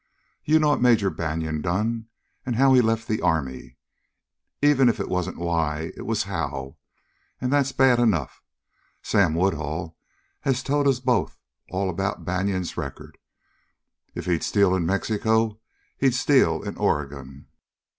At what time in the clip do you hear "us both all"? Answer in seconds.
10.87-11.87